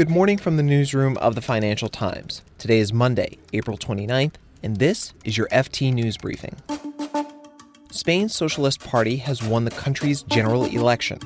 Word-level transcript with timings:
Good 0.00 0.08
morning 0.08 0.38
from 0.38 0.56
the 0.56 0.62
newsroom 0.62 1.18
of 1.18 1.34
the 1.34 1.42
Financial 1.42 1.90
Times. 1.90 2.40
Today 2.56 2.78
is 2.78 2.90
Monday, 2.90 3.36
April 3.52 3.76
29th, 3.76 4.36
and 4.62 4.78
this 4.78 5.12
is 5.26 5.36
your 5.36 5.46
FT 5.48 5.92
News 5.92 6.16
Briefing. 6.16 6.56
Spain's 7.90 8.34
Socialist 8.34 8.80
Party 8.80 9.16
has 9.16 9.42
won 9.42 9.66
the 9.66 9.70
country's 9.70 10.22
general 10.22 10.64
election. 10.64 11.18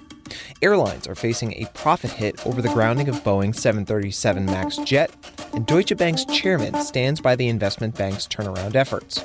Airlines 0.61 1.07
are 1.07 1.15
facing 1.15 1.53
a 1.53 1.71
profit 1.73 2.11
hit 2.11 2.45
over 2.45 2.61
the 2.61 2.69
grounding 2.69 3.09
of 3.09 3.23
Boeing 3.23 3.55
737 3.55 4.45
MAX 4.45 4.79
jet, 4.79 5.13
and 5.55 5.67
Deutsche 5.67 5.97
Bank's 5.97 6.25
chairman 6.25 6.75
stands 6.83 7.21
by 7.21 7.37
the 7.37 7.49
investment 7.49 7.97
bank's 7.97 8.27
turnaround 8.27 8.75
efforts. 8.75 9.25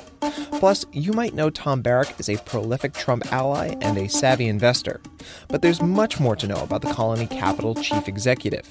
Plus, 0.52 0.84
you 0.92 1.12
might 1.12 1.34
know 1.34 1.50
Tom 1.50 1.82
Barrack 1.82 2.20
is 2.20 2.28
a 2.28 2.36
prolific 2.38 2.92
Trump 2.92 3.32
ally 3.32 3.74
and 3.80 3.98
a 3.98 4.08
savvy 4.08 4.46
investor. 4.46 5.00
But 5.48 5.62
there's 5.62 5.82
much 5.82 6.20
more 6.20 6.36
to 6.36 6.46
know 6.46 6.62
about 6.62 6.82
the 6.82 6.92
Colony 6.92 7.26
Capital 7.26 7.74
chief 7.74 8.06
executive. 8.06 8.68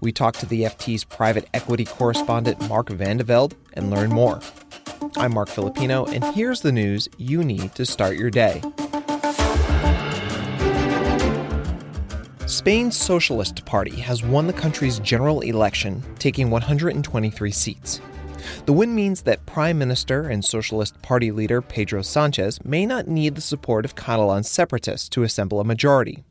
We 0.00 0.12
talked 0.12 0.40
to 0.40 0.46
the 0.46 0.62
FT's 0.62 1.04
private 1.04 1.48
equity 1.54 1.84
correspondent 1.84 2.68
Mark 2.68 2.88
Vandevelde 2.88 3.54
and 3.72 3.90
learn 3.90 4.10
more. 4.10 4.40
I'm 5.16 5.34
Marc 5.34 5.48
Filippino, 5.48 6.04
and 6.06 6.24
here's 6.34 6.60
the 6.60 6.72
news 6.72 7.08
you 7.16 7.42
need 7.42 7.74
to 7.74 7.84
start 7.84 8.16
your 8.16 8.30
day. 8.30 8.62
Spain's 12.62 12.96
Socialist 12.96 13.64
Party 13.64 13.96
has 13.96 14.22
won 14.22 14.46
the 14.46 14.52
country's 14.52 15.00
general 15.00 15.40
election, 15.40 16.00
taking 16.20 16.48
123 16.48 17.50
seats. 17.50 18.00
The 18.66 18.72
win 18.72 18.94
means 18.94 19.22
that 19.22 19.44
Prime 19.46 19.76
Minister 19.78 20.28
and 20.28 20.44
Socialist 20.44 21.02
Party 21.02 21.32
leader 21.32 21.60
Pedro 21.60 22.02
Sanchez 22.02 22.64
may 22.64 22.86
not 22.86 23.08
need 23.08 23.34
the 23.34 23.40
support 23.40 23.84
of 23.84 23.96
Catalan 23.96 24.44
separatists 24.44 25.08
to 25.08 25.24
assemble 25.24 25.58
a 25.58 25.64
majority. 25.64 26.22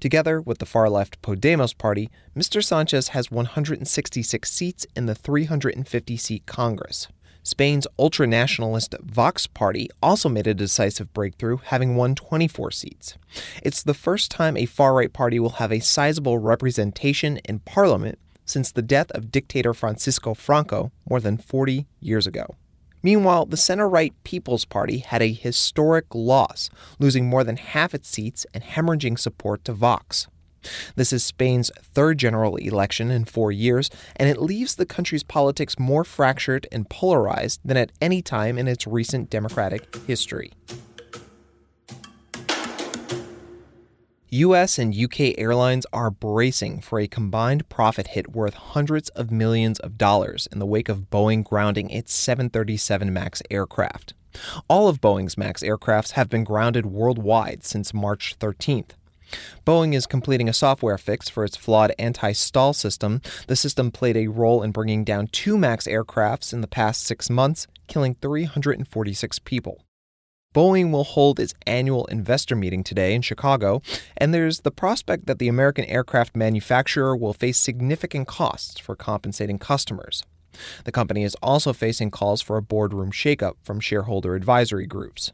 Together 0.00 0.40
with 0.40 0.58
the 0.58 0.66
far 0.66 0.90
left 0.90 1.22
Podemos 1.22 1.78
party, 1.78 2.10
Mr. 2.36 2.64
Sanchez 2.64 3.10
has 3.10 3.30
166 3.30 4.50
seats 4.50 4.88
in 4.96 5.06
the 5.06 5.14
350 5.14 6.16
seat 6.16 6.46
Congress. 6.46 7.06
Spain's 7.46 7.86
ultra 7.96 8.26
nationalist 8.26 8.96
Vox 9.04 9.46
party 9.46 9.88
also 10.02 10.28
made 10.28 10.48
a 10.48 10.52
decisive 10.52 11.14
breakthrough, 11.14 11.58
having 11.58 11.94
won 11.94 12.16
24 12.16 12.72
seats. 12.72 13.14
It's 13.62 13.84
the 13.84 13.94
first 13.94 14.32
time 14.32 14.56
a 14.56 14.66
far 14.66 14.94
right 14.94 15.12
party 15.12 15.38
will 15.38 15.60
have 15.60 15.70
a 15.70 15.78
sizable 15.78 16.38
representation 16.38 17.36
in 17.44 17.60
parliament 17.60 18.18
since 18.44 18.72
the 18.72 18.82
death 18.82 19.12
of 19.12 19.30
dictator 19.30 19.72
Francisco 19.72 20.34
Franco 20.34 20.90
more 21.08 21.20
than 21.20 21.38
40 21.38 21.86
years 22.00 22.26
ago. 22.26 22.56
Meanwhile, 23.00 23.46
the 23.46 23.56
center 23.56 23.88
right 23.88 24.12
People's 24.24 24.64
Party 24.64 24.98
had 24.98 25.22
a 25.22 25.32
historic 25.32 26.06
loss, 26.12 26.68
losing 26.98 27.26
more 27.26 27.44
than 27.44 27.58
half 27.58 27.94
its 27.94 28.08
seats 28.08 28.44
and 28.54 28.64
hemorrhaging 28.64 29.20
support 29.20 29.64
to 29.66 29.72
Vox. 29.72 30.26
This 30.94 31.12
is 31.12 31.24
Spain's 31.24 31.70
third 31.82 32.18
general 32.18 32.56
election 32.56 33.10
in 33.10 33.24
four 33.24 33.52
years, 33.52 33.90
and 34.16 34.28
it 34.28 34.40
leaves 34.40 34.76
the 34.76 34.86
country's 34.86 35.22
politics 35.22 35.78
more 35.78 36.04
fractured 36.04 36.66
and 36.72 36.88
polarized 36.88 37.60
than 37.64 37.76
at 37.76 37.92
any 38.00 38.22
time 38.22 38.58
in 38.58 38.68
its 38.68 38.86
recent 38.86 39.30
democratic 39.30 39.94
history. 40.06 40.52
US 44.30 44.78
and 44.78 44.94
UK 44.94 45.38
airlines 45.38 45.86
are 45.92 46.10
bracing 46.10 46.80
for 46.80 46.98
a 46.98 47.06
combined 47.06 47.68
profit 47.68 48.08
hit 48.08 48.32
worth 48.32 48.54
hundreds 48.54 49.08
of 49.10 49.30
millions 49.30 49.78
of 49.78 49.96
dollars 49.96 50.48
in 50.50 50.58
the 50.58 50.66
wake 50.66 50.88
of 50.88 51.08
Boeing 51.10 51.44
grounding 51.44 51.88
its 51.90 52.12
737 52.12 53.12
MAX 53.12 53.40
aircraft. 53.50 54.14
All 54.68 54.88
of 54.88 55.00
Boeing's 55.00 55.38
MAX 55.38 55.62
aircrafts 55.62 56.12
have 56.12 56.28
been 56.28 56.44
grounded 56.44 56.86
worldwide 56.86 57.64
since 57.64 57.94
March 57.94 58.36
13th. 58.38 58.90
Boeing 59.64 59.94
is 59.94 60.06
completing 60.06 60.48
a 60.48 60.52
software 60.52 60.98
fix 60.98 61.28
for 61.28 61.44
its 61.44 61.56
flawed 61.56 61.92
anti 61.98 62.32
stall 62.32 62.72
system. 62.72 63.20
The 63.46 63.56
system 63.56 63.90
played 63.90 64.16
a 64.16 64.28
role 64.28 64.62
in 64.62 64.72
bringing 64.72 65.04
down 65.04 65.28
two 65.28 65.58
MAX 65.58 65.86
aircrafts 65.86 66.52
in 66.52 66.60
the 66.60 66.68
past 66.68 67.04
six 67.04 67.28
months, 67.30 67.66
killing 67.86 68.16
346 68.20 69.38
people. 69.40 69.82
Boeing 70.54 70.90
will 70.90 71.04
hold 71.04 71.38
its 71.38 71.52
annual 71.66 72.06
investor 72.06 72.56
meeting 72.56 72.82
today 72.82 73.14
in 73.14 73.20
Chicago, 73.20 73.82
and 74.16 74.32
there's 74.32 74.60
the 74.60 74.70
prospect 74.70 75.26
that 75.26 75.38
the 75.38 75.48
American 75.48 75.84
aircraft 75.84 76.34
manufacturer 76.34 77.14
will 77.14 77.34
face 77.34 77.58
significant 77.58 78.26
costs 78.26 78.80
for 78.80 78.96
compensating 78.96 79.58
customers. 79.58 80.22
The 80.84 80.92
company 80.92 81.24
is 81.24 81.36
also 81.42 81.74
facing 81.74 82.10
calls 82.10 82.40
for 82.40 82.56
a 82.56 82.62
boardroom 82.62 83.12
shakeup 83.12 83.56
from 83.62 83.80
shareholder 83.80 84.34
advisory 84.34 84.86
groups. 84.86 85.32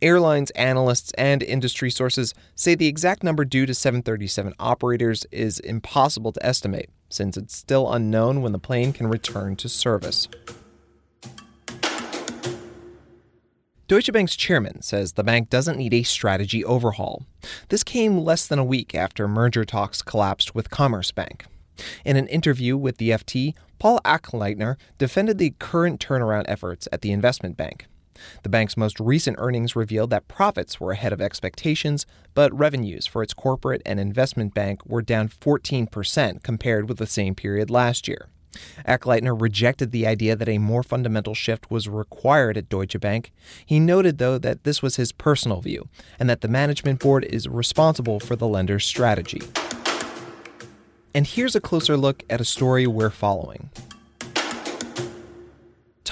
Airlines 0.00 0.50
analysts 0.52 1.12
and 1.12 1.42
industry 1.42 1.90
sources 1.90 2.34
say 2.54 2.74
the 2.74 2.88
exact 2.88 3.22
number 3.22 3.44
due 3.44 3.66
to 3.66 3.74
737 3.74 4.54
operators 4.58 5.26
is 5.30 5.60
impossible 5.60 6.32
to 6.32 6.44
estimate, 6.44 6.90
since 7.08 7.36
it's 7.36 7.56
still 7.56 7.92
unknown 7.92 8.42
when 8.42 8.52
the 8.52 8.58
plane 8.58 8.92
can 8.92 9.06
return 9.06 9.56
to 9.56 9.68
service. 9.68 10.28
Deutsche 13.88 14.10
Bank's 14.10 14.36
chairman 14.36 14.80
says 14.80 15.12
the 15.12 15.24
bank 15.24 15.50
doesn't 15.50 15.76
need 15.76 15.92
a 15.92 16.02
strategy 16.02 16.64
overhaul. 16.64 17.26
This 17.68 17.84
came 17.84 18.18
less 18.18 18.46
than 18.46 18.58
a 18.58 18.64
week 18.64 18.94
after 18.94 19.28
merger 19.28 19.66
talks 19.66 20.00
collapsed 20.00 20.54
with 20.54 20.70
Commerzbank. 20.70 21.42
In 22.04 22.16
an 22.16 22.26
interview 22.28 22.76
with 22.76 22.96
the 22.96 23.10
FT, 23.10 23.54
Paul 23.78 24.00
Achleitner 24.04 24.76
defended 24.96 25.38
the 25.38 25.54
current 25.58 26.00
turnaround 26.00 26.44
efforts 26.48 26.88
at 26.90 27.02
the 27.02 27.12
investment 27.12 27.56
bank. 27.56 27.86
The 28.42 28.48
bank's 28.48 28.76
most 28.76 29.00
recent 29.00 29.36
earnings 29.38 29.76
revealed 29.76 30.10
that 30.10 30.28
profits 30.28 30.80
were 30.80 30.92
ahead 30.92 31.12
of 31.12 31.20
expectations, 31.20 32.06
but 32.34 32.56
revenues 32.56 33.06
for 33.06 33.22
its 33.22 33.34
corporate 33.34 33.82
and 33.84 33.98
investment 34.00 34.54
bank 34.54 34.84
were 34.86 35.02
down 35.02 35.28
14% 35.28 36.42
compared 36.42 36.88
with 36.88 36.98
the 36.98 37.06
same 37.06 37.34
period 37.34 37.70
last 37.70 38.08
year. 38.08 38.28
Achleitner 38.86 39.38
rejected 39.38 39.92
the 39.92 40.06
idea 40.06 40.36
that 40.36 40.48
a 40.48 40.58
more 40.58 40.82
fundamental 40.82 41.34
shift 41.34 41.70
was 41.70 41.88
required 41.88 42.56
at 42.56 42.68
Deutsche 42.68 43.00
Bank. 43.00 43.32
He 43.64 43.80
noted, 43.80 44.18
though, 44.18 44.38
that 44.38 44.64
this 44.64 44.82
was 44.82 44.96
his 44.96 45.12
personal 45.12 45.60
view 45.60 45.88
and 46.18 46.28
that 46.28 46.40
the 46.40 46.48
management 46.48 47.00
board 47.00 47.24
is 47.24 47.48
responsible 47.48 48.20
for 48.20 48.36
the 48.36 48.48
lender's 48.48 48.84
strategy. 48.84 49.42
And 51.14 51.26
here's 51.26 51.54
a 51.54 51.60
closer 51.60 51.96
look 51.96 52.24
at 52.30 52.40
a 52.40 52.44
story 52.44 52.86
we're 52.86 53.10
following. 53.10 53.70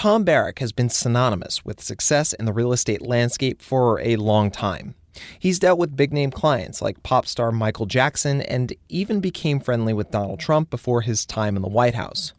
Tom 0.01 0.25
Barrack 0.25 0.61
has 0.61 0.73
been 0.73 0.89
synonymous 0.89 1.63
with 1.63 1.83
success 1.83 2.33
in 2.33 2.47
the 2.47 2.55
real 2.55 2.73
estate 2.73 3.03
landscape 3.03 3.61
for 3.61 4.01
a 4.01 4.17
long 4.17 4.51
time. 4.51 4.95
He's 5.39 5.59
dealt 5.59 5.79
with 5.79 5.95
big 5.95 6.11
name 6.11 6.31
clients 6.31 6.81
like 6.81 7.03
pop 7.03 7.27
star 7.27 7.53
Michael 7.53 7.85
Jackson 7.85 8.41
and 8.41 8.73
even 8.89 9.21
became 9.21 9.61
friendly 9.61 9.93
with 9.93 10.11
Donald 10.11 10.41
Trump 10.41 10.71
before 10.71 11.03
his 11.03 11.27
time 11.27 11.55
in 11.55 11.61
the 11.61 11.69
White 11.69 11.97
House. 11.97 12.33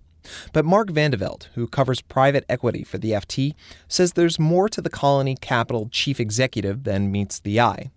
But 0.54 0.66
Mark 0.66 0.90
Vandevelde, 0.90 1.50
who 1.54 1.68
covers 1.68 2.02
private 2.02 2.46
equity 2.50 2.84
for 2.84 2.98
the 2.98 3.12
FT, 3.12 3.54
says 3.88 4.14
there's 4.14 4.40
more 4.40 4.68
to 4.68 4.82
the 4.82 4.90
Colony 4.90 5.36
Capital 5.40 5.88
chief 5.92 6.20
executive 6.20 6.84
than 6.84 7.12
meets 7.12 7.38
the 7.38 7.62
eye. 7.62 7.92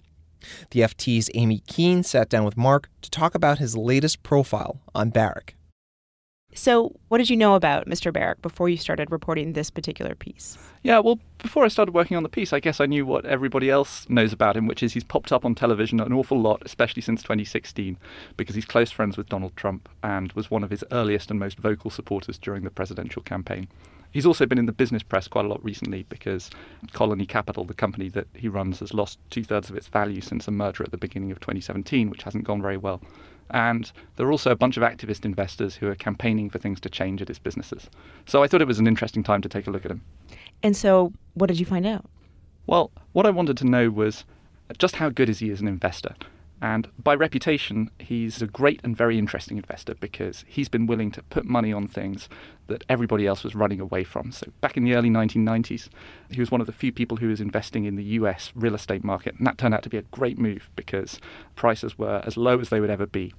The 0.73 0.81
FT's 0.81 1.31
Amy 1.33 1.61
Keene 1.61 2.03
sat 2.03 2.29
down 2.29 2.45
with 2.45 2.59
Mark 2.59 2.91
to 3.01 3.09
talk 3.09 3.35
about 3.35 3.61
his 3.61 3.79
latest 3.79 4.23
profile 4.23 4.83
on 4.95 5.09
Barrack. 5.09 5.55
So, 6.57 6.95
what 7.09 7.19
did 7.19 7.29
you 7.29 7.37
know 7.37 7.57
about 7.57 7.89
Mr. 7.89 8.13
Barrack 8.13 8.41
before 8.41 8.69
you 8.69 8.77
started 8.77 9.11
reporting 9.11 9.53
this 9.53 9.71
particular 9.71 10.15
piece? 10.15 10.57
Yeah, 10.85 11.01
well, 11.01 11.19
before 11.39 11.65
I 11.65 11.69
started 11.69 11.93
working 11.93 12.17
on 12.17 12.23
the 12.23 12.29
piece, 12.29 12.53
I 12.53 12.61
guess 12.61 12.81
I 12.81 12.87
knew 12.87 13.05
what 13.05 13.25
everybody 13.25 13.71
else 13.71 14.09
knows 14.09 14.33
about 14.33 14.57
him, 14.57 14.69
which 14.69 14.81
is 14.81 14.93
he's 14.93 15.03
popped 15.03 15.33
up 15.33 15.45
on 15.45 15.57
television 15.57 15.99
an 15.99 16.13
awful 16.13 16.41
lot, 16.41 16.63
especially 16.65 17.03
since 17.03 17.23
2016, 17.23 17.99
because 18.37 18.55
he's 18.55 18.65
close 18.65 18.93
friends 18.93 19.17
with 19.17 19.29
Donald 19.29 19.57
Trump 19.57 19.89
and 20.05 20.33
was 20.35 20.49
one 20.49 20.63
of 20.63 20.71
his 20.71 20.85
earliest 20.93 21.29
and 21.29 21.41
most 21.41 21.59
vocal 21.59 21.91
supporters 21.91 22.39
during 22.39 22.63
the 22.63 22.71
presidential 22.71 23.23
campaign. 23.23 23.67
He's 24.13 24.27
also 24.27 24.47
been 24.47 24.59
in 24.59 24.67
the 24.67 24.73
business 24.73 25.03
press 25.03 25.27
quite 25.27 25.45
a 25.45 25.49
lot 25.49 25.65
recently 25.65 26.05
because 26.09 26.49
Colony 26.93 27.27
Capital, 27.27 27.65
the 27.65 27.75
company 27.75 28.09
that 28.11 28.29
he 28.33 28.47
runs, 28.47 28.79
has 28.79 28.95
lost 28.95 29.19
two 29.29 29.43
thirds 29.43 29.71
of 29.71 29.77
its 29.77 29.89
value 29.89 30.21
since 30.21 30.47
a 30.47 30.53
merger 30.53 30.85
at 30.85 30.93
the 30.93 30.97
beginning 30.97 31.33
of 31.33 31.41
2017, 31.41 32.11
which 32.11 32.23
hasn't 32.23 32.45
gone 32.45 32.63
very 32.63 32.77
well. 32.77 33.03
And 33.51 33.91
there 34.17 34.27
are 34.27 34.33
also 34.33 34.51
a 34.51 34.57
bunch 34.57 34.77
of 34.77 34.83
activist 34.83 35.25
investors 35.25 35.77
who 35.77 35.89
are 35.89 35.95
campaigning 35.95 36.51
for 36.51 36.59
things 36.59 36.81
to 36.81 36.89
change 36.89 37.23
at 37.23 37.29
his 37.29 37.39
businesses. 37.39 37.89
So 38.27 38.43
I 38.43 38.49
thought 38.49 38.63
it 38.63 38.69
was 38.69 38.79
an 38.79 38.87
interesting 38.87 39.23
time 39.23 39.43
to 39.43 39.49
take 39.49 39.67
a 39.67 39.71
look 39.71 39.85
at 39.85 39.91
him. 39.91 40.03
And 40.63 40.77
so, 40.77 41.13
what 41.35 41.49
did 41.49 41.61
you 41.61 41.67
find 41.67 41.87
out? 41.87 42.07
Well, 42.67 42.91
what 43.13 43.27
I 43.27 43.31
wanted 43.31 43.57
to 43.59 43.67
know 43.67 43.91
was 43.91 44.25
just 44.79 44.97
how 44.97 45.11
good 45.11 45.29
is 45.29 45.41
he 45.41 45.51
as 45.51 45.61
an 45.61 45.69
investor? 45.69 46.15
And 46.63 46.89
by 46.99 47.15
reputation, 47.15 47.91
he's 47.99 48.41
a 48.41 48.47
great 48.47 48.81
and 48.83 48.97
very 48.97 49.19
interesting 49.19 49.57
investor 49.59 49.95
because 49.95 50.45
he's 50.49 50.69
been 50.69 50.87
willing 50.87 51.11
to 51.13 51.23
put 51.25 51.45
money 51.45 51.73
on 51.73 51.89
things 51.89 52.29
that 52.69 52.85
everybody 52.89 53.27
else 53.27 53.45
was 53.45 53.55
running 53.55 53.81
away 53.81 54.05
from. 54.05 54.33
So, 54.33 54.51
back 54.61 54.77
in 54.77 54.85
the 54.85 54.95
early 54.95 55.11
1990s, 55.11 55.89
he 56.31 56.41
was 56.41 56.51
one 56.51 56.61
of 56.61 56.67
the 56.67 56.73
few 56.73 56.93
people 56.93 57.19
who 57.19 57.29
was 57.29 57.41
investing 57.41 57.85
in 57.85 57.97
the 57.97 58.05
US 58.05 58.53
real 58.55 58.75
estate 58.75 59.05
market. 59.05 59.35
And 59.37 59.47
that 59.47 59.59
turned 59.59 59.75
out 59.75 59.83
to 59.83 59.91
be 59.91 59.99
a 59.99 60.03
great 60.03 60.39
move 60.39 60.71
because 60.75 61.21
prices 61.57 61.99
were 61.99 62.23
as 62.25 62.37
low 62.37 62.59
as 62.59 62.71
they 62.71 62.81
would 62.81 62.91
ever 62.91 63.07
be. 63.07 63.35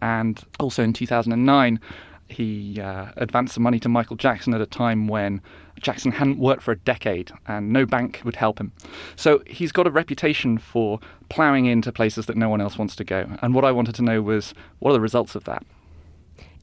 And 0.00 0.42
also 0.58 0.82
in 0.82 0.92
2009, 0.92 1.80
he 2.28 2.80
uh, 2.80 3.06
advanced 3.16 3.54
some 3.54 3.62
money 3.62 3.78
to 3.80 3.88
Michael 3.88 4.16
Jackson 4.16 4.54
at 4.54 4.60
a 4.60 4.66
time 4.66 5.08
when 5.08 5.40
Jackson 5.80 6.12
hadn't 6.12 6.38
worked 6.38 6.62
for 6.62 6.72
a 6.72 6.76
decade 6.76 7.32
and 7.46 7.72
no 7.72 7.84
bank 7.84 8.20
would 8.24 8.36
help 8.36 8.58
him. 8.58 8.72
So 9.16 9.42
he's 9.46 9.72
got 9.72 9.86
a 9.86 9.90
reputation 9.90 10.58
for 10.58 11.00
ploughing 11.28 11.66
into 11.66 11.92
places 11.92 12.26
that 12.26 12.36
no 12.36 12.48
one 12.48 12.60
else 12.60 12.78
wants 12.78 12.96
to 12.96 13.04
go. 13.04 13.26
And 13.42 13.54
what 13.54 13.64
I 13.64 13.72
wanted 13.72 13.94
to 13.96 14.02
know 14.02 14.22
was 14.22 14.54
what 14.78 14.90
are 14.90 14.94
the 14.94 15.00
results 15.00 15.34
of 15.34 15.44
that? 15.44 15.64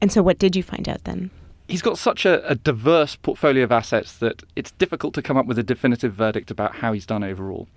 And 0.02 0.12
so, 0.12 0.24
what 0.24 0.40
did 0.40 0.56
you 0.56 0.64
find 0.64 0.90
out 0.90 1.04
then? 1.04 1.30
He's 1.68 1.84
got 1.84 1.98
such 1.98 2.26
a, 2.26 2.46
a 2.50 2.56
diverse 2.56 3.16
portfolio 3.16 3.64
of 3.64 3.72
assets 3.72 4.18
that 4.18 4.44
it's 4.56 4.72
difficult 4.72 5.14
to 5.14 5.22
come 5.22 5.38
up 5.38 5.46
with 5.46 5.60
a 5.60 5.64
definitive 5.64 6.14
verdict 6.14 6.50
about 6.50 6.76
how 6.76 6.92
he's 6.92 7.06
done 7.06 7.24
overall. 7.24 7.68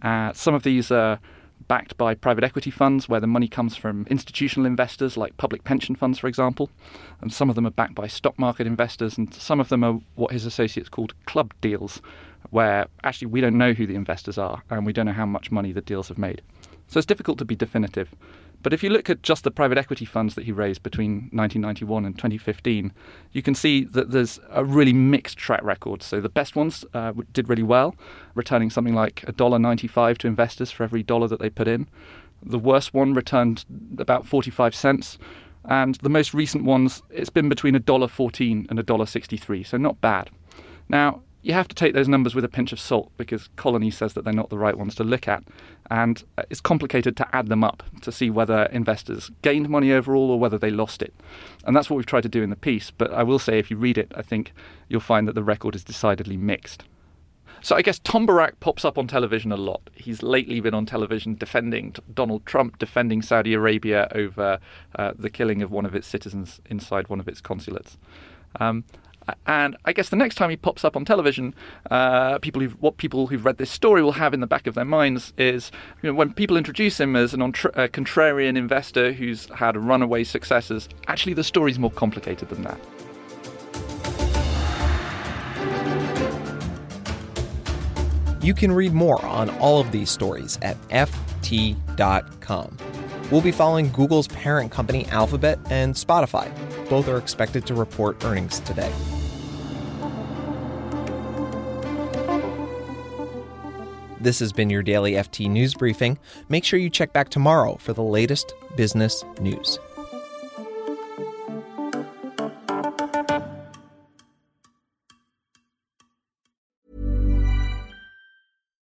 Uh, 0.00 0.32
some 0.32 0.54
of 0.54 0.62
these 0.62 0.90
are 0.90 1.18
backed 1.72 1.96
by 1.96 2.14
private 2.14 2.44
equity 2.44 2.70
funds 2.70 3.08
where 3.08 3.18
the 3.18 3.26
money 3.26 3.48
comes 3.48 3.78
from 3.78 4.06
institutional 4.10 4.66
investors 4.66 5.16
like 5.16 5.34
public 5.38 5.64
pension 5.64 5.96
funds, 5.96 6.18
for 6.18 6.26
example. 6.26 6.68
And 7.22 7.32
some 7.32 7.48
of 7.48 7.54
them 7.54 7.66
are 7.66 7.70
backed 7.70 7.94
by 7.94 8.08
stock 8.08 8.38
market 8.38 8.66
investors, 8.66 9.16
and 9.16 9.32
some 9.32 9.58
of 9.58 9.70
them 9.70 9.82
are 9.82 9.98
what 10.14 10.32
his 10.32 10.44
associates 10.44 10.90
called 10.90 11.14
club 11.24 11.54
deals, 11.62 12.02
where 12.50 12.88
actually 13.04 13.28
we 13.28 13.40
don't 13.40 13.56
know 13.56 13.72
who 13.72 13.86
the 13.86 13.94
investors 13.94 14.36
are 14.36 14.62
and 14.68 14.84
we 14.84 14.92
don't 14.92 15.06
know 15.06 15.12
how 15.12 15.24
much 15.24 15.50
money 15.50 15.72
the 15.72 15.80
deals 15.80 16.08
have 16.08 16.18
made. 16.18 16.42
So 16.88 16.98
it's 16.98 17.06
difficult 17.06 17.38
to 17.38 17.46
be 17.46 17.56
definitive. 17.56 18.14
But 18.62 18.72
if 18.72 18.82
you 18.82 18.90
look 18.90 19.10
at 19.10 19.22
just 19.22 19.44
the 19.44 19.50
private 19.50 19.78
equity 19.78 20.04
funds 20.04 20.34
that 20.34 20.44
he 20.44 20.52
raised 20.52 20.82
between 20.82 21.30
1991 21.32 22.04
and 22.04 22.16
2015, 22.16 22.92
you 23.32 23.42
can 23.42 23.54
see 23.54 23.84
that 23.84 24.10
there's 24.10 24.38
a 24.50 24.64
really 24.64 24.92
mixed 24.92 25.36
track 25.36 25.62
record. 25.62 26.02
So 26.02 26.20
the 26.20 26.28
best 26.28 26.54
ones 26.54 26.84
uh, 26.94 27.12
did 27.32 27.48
really 27.48 27.62
well, 27.62 27.96
returning 28.34 28.70
something 28.70 28.94
like 28.94 29.24
$1.95 29.26 30.18
to 30.18 30.26
investors 30.26 30.70
for 30.70 30.84
every 30.84 31.02
dollar 31.02 31.28
that 31.28 31.40
they 31.40 31.50
put 31.50 31.68
in. 31.68 31.88
The 32.44 32.58
worst 32.58 32.94
one 32.94 33.14
returned 33.14 33.64
about 33.98 34.26
45 34.26 34.74
cents. 34.74 35.18
And 35.64 35.94
the 35.96 36.08
most 36.08 36.34
recent 36.34 36.64
ones, 36.64 37.02
it's 37.10 37.30
been 37.30 37.48
between 37.48 37.74
$1.14 37.74 38.66
and 38.68 38.78
$1.63, 38.78 39.66
so 39.66 39.76
not 39.76 40.00
bad. 40.00 40.28
Now, 40.88 41.22
you 41.42 41.52
have 41.52 41.68
to 41.68 41.74
take 41.74 41.92
those 41.92 42.08
numbers 42.08 42.34
with 42.34 42.44
a 42.44 42.48
pinch 42.48 42.72
of 42.72 42.78
salt 42.78 43.10
because 43.16 43.48
Colony 43.56 43.90
says 43.90 44.14
that 44.14 44.24
they're 44.24 44.32
not 44.32 44.48
the 44.48 44.58
right 44.58 44.78
ones 44.78 44.94
to 44.94 45.04
look 45.04 45.26
at. 45.26 45.42
And 45.90 46.22
uh, 46.38 46.44
it's 46.50 46.60
complicated 46.60 47.16
to 47.16 47.36
add 47.36 47.48
them 47.48 47.64
up 47.64 47.82
to 48.02 48.12
see 48.12 48.30
whether 48.30 48.64
investors 48.66 49.30
gained 49.42 49.68
money 49.68 49.92
overall 49.92 50.30
or 50.30 50.38
whether 50.38 50.56
they 50.56 50.70
lost 50.70 51.02
it. 51.02 51.12
And 51.64 51.74
that's 51.74 51.90
what 51.90 51.96
we've 51.96 52.06
tried 52.06 52.22
to 52.22 52.28
do 52.28 52.42
in 52.42 52.50
the 52.50 52.56
piece. 52.56 52.92
But 52.92 53.12
I 53.12 53.24
will 53.24 53.40
say, 53.40 53.58
if 53.58 53.70
you 53.70 53.76
read 53.76 53.98
it, 53.98 54.12
I 54.14 54.22
think 54.22 54.52
you'll 54.88 55.00
find 55.00 55.26
that 55.26 55.34
the 55.34 55.42
record 55.42 55.74
is 55.74 55.82
decidedly 55.82 56.36
mixed. 56.36 56.84
So 57.60 57.76
I 57.76 57.82
guess 57.82 58.00
Tom 58.00 58.26
Barrack 58.26 58.58
pops 58.58 58.84
up 58.84 58.98
on 58.98 59.06
television 59.06 59.52
a 59.52 59.56
lot. 59.56 59.88
He's 59.94 60.22
lately 60.22 60.58
been 60.60 60.74
on 60.74 60.84
television 60.84 61.36
defending 61.36 61.94
Donald 62.12 62.44
Trump, 62.44 62.78
defending 62.78 63.22
Saudi 63.22 63.54
Arabia 63.54 64.08
over 64.14 64.58
uh, 64.96 65.12
the 65.16 65.30
killing 65.30 65.62
of 65.62 65.70
one 65.70 65.86
of 65.86 65.94
its 65.94 66.08
citizens 66.08 66.60
inside 66.66 67.08
one 67.08 67.20
of 67.20 67.28
its 67.28 67.40
consulates. 67.40 67.98
Um, 68.58 68.84
and 69.46 69.76
I 69.84 69.92
guess 69.92 70.08
the 70.08 70.16
next 70.16 70.36
time 70.36 70.50
he 70.50 70.56
pops 70.56 70.84
up 70.84 70.96
on 70.96 71.04
television, 71.04 71.54
uh, 71.90 72.38
people 72.38 72.60
who've, 72.60 72.72
what 72.80 72.96
people 72.96 73.26
who've 73.26 73.44
read 73.44 73.58
this 73.58 73.70
story 73.70 74.02
will 74.02 74.12
have 74.12 74.34
in 74.34 74.40
the 74.40 74.46
back 74.46 74.66
of 74.66 74.74
their 74.74 74.84
minds 74.84 75.32
is 75.38 75.70
you 76.02 76.10
know, 76.10 76.14
when 76.14 76.32
people 76.32 76.56
introduce 76.56 76.98
him 76.98 77.16
as 77.16 77.34
an 77.34 77.40
contrarian 77.40 78.56
investor 78.56 79.12
who's 79.12 79.46
had 79.50 79.76
runaway 79.76 80.24
successes. 80.24 80.88
Actually, 81.06 81.34
the 81.34 81.44
story's 81.44 81.78
more 81.78 81.90
complicated 81.90 82.48
than 82.48 82.62
that. 82.62 82.78
You 88.42 88.54
can 88.54 88.72
read 88.72 88.92
more 88.92 89.24
on 89.24 89.50
all 89.60 89.80
of 89.80 89.92
these 89.92 90.10
stories 90.10 90.58
at 90.62 90.76
FT.com. 90.88 92.76
We'll 93.30 93.40
be 93.40 93.52
following 93.52 93.90
Google's 93.92 94.26
parent 94.26 94.72
company 94.72 95.06
Alphabet 95.06 95.60
and 95.70 95.94
Spotify. 95.94 96.50
Both 96.88 97.08
are 97.08 97.18
expected 97.18 97.66
to 97.66 97.74
report 97.74 98.24
earnings 98.24 98.60
today. 98.60 98.92
This 104.20 104.38
has 104.38 104.52
been 104.52 104.70
your 104.70 104.84
daily 104.84 105.12
FT 105.14 105.50
News 105.50 105.74
Briefing. 105.74 106.16
Make 106.48 106.64
sure 106.64 106.78
you 106.78 106.88
check 106.90 107.12
back 107.12 107.28
tomorrow 107.28 107.76
for 107.78 107.92
the 107.92 108.04
latest 108.04 108.54
business 108.76 109.24
news. 109.40 109.80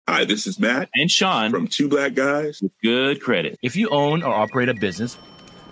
Hi, 0.09 0.25
this 0.25 0.47
is 0.47 0.59
Matt 0.59 0.89
and 0.95 1.11
Sean 1.11 1.51
from 1.51 1.69
Two 1.69 1.89
Black 1.89 2.15
Guys 2.15 2.61
with 2.61 2.73
Good 2.83 3.21
Credit. 3.21 3.57
If 3.63 3.77
you 3.77 3.89
own 3.91 4.23
or 4.23 4.35
operate 4.35 4.69
a 4.69 4.75
business, 4.75 5.17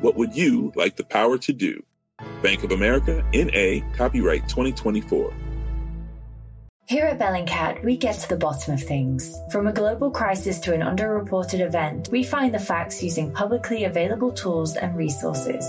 What 0.00 0.16
would 0.16 0.36
you 0.36 0.72
like 0.74 0.96
the 0.96 1.04
power 1.04 1.38
to 1.38 1.52
do? 1.52 1.82
Bank 2.42 2.64
of 2.64 2.72
America, 2.72 3.24
NA, 3.32 3.80
copyright 3.96 4.48
2024. 4.48 5.32
Here 6.88 7.06
at 7.06 7.18
Bellingcat, 7.18 7.82
we 7.82 7.96
get 7.96 8.14
to 8.20 8.28
the 8.28 8.36
bottom 8.36 8.74
of 8.74 8.82
things. 8.82 9.34
From 9.50 9.66
a 9.66 9.72
global 9.72 10.10
crisis 10.10 10.60
to 10.60 10.74
an 10.74 10.82
underreported 10.82 11.60
event, 11.60 12.10
we 12.12 12.22
find 12.22 12.54
the 12.54 12.58
facts 12.58 13.02
using 13.02 13.32
publicly 13.32 13.84
available 13.84 14.30
tools 14.30 14.76
and 14.76 14.96
resources, 14.96 15.66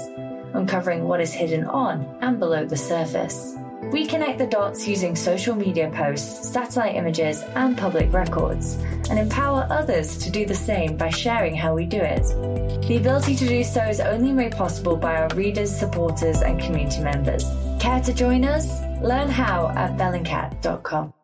uncovering 0.53 1.06
what 1.06 1.21
is 1.21 1.33
hidden 1.33 1.63
on 1.65 2.06
and 2.21 2.38
below 2.38 2.65
the 2.65 2.77
surface. 2.77 3.56
We 3.91 4.06
connect 4.06 4.38
the 4.38 4.47
dots 4.47 4.88
using 4.88 5.15
social 5.15 5.56
media 5.56 5.89
posts, 5.89 6.50
satellite 6.50 6.95
images, 6.95 7.41
and 7.56 7.77
public 7.77 8.12
records, 8.12 8.77
and 9.09 9.19
empower 9.19 9.68
others 9.69 10.18
to 10.19 10.30
do 10.30 10.45
the 10.45 10.56
same 10.56 10.98
by 10.98 11.09
sharing 11.09 11.56
how 11.56 11.74
we 11.74 11.86
do 11.86 12.00
it. 12.00 12.24
The 12.88 12.98
ability 12.98 13.36
to 13.36 13.48
do 13.48 13.63
so 13.63 13.81
is 13.83 14.00
only 14.00 14.31
made 14.31 14.54
possible 14.54 14.95
by 14.95 15.15
our 15.18 15.30
readers, 15.36 15.75
supporters, 15.75 16.42
and 16.42 16.59
community 16.59 17.01
members. 17.01 17.45
Care 17.80 18.01
to 18.01 18.13
join 18.13 18.45
us? 18.45 18.81
Learn 19.01 19.30
how 19.30 19.69
at 19.69 19.98
bellingcat.com. 19.98 21.17